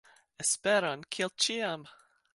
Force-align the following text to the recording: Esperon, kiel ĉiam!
Esperon, 0.43 1.05
kiel 1.17 1.33
ĉiam! 1.45 1.89